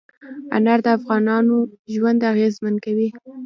[0.55, 1.55] انار د افغانانو
[1.93, 3.09] ژوند اغېزمن کوي.